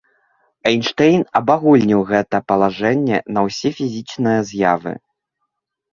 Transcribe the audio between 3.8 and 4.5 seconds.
фізічныя